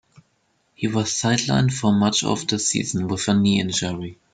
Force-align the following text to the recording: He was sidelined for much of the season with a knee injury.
He 0.73 0.87
was 0.87 1.11
sidelined 1.13 1.71
for 1.73 1.93
much 1.93 2.23
of 2.23 2.47
the 2.47 2.57
season 2.57 3.07
with 3.07 3.27
a 3.29 3.35
knee 3.35 3.59
injury. 3.59 4.17